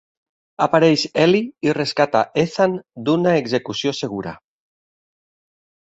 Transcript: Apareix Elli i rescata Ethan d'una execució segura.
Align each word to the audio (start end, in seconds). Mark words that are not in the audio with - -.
Apareix 0.65 1.03
Elli 1.23 1.41
i 1.69 1.75
rescata 1.79 2.23
Ethan 2.47 2.81
d'una 3.11 3.37
execució 3.45 3.97
segura. 4.03 4.37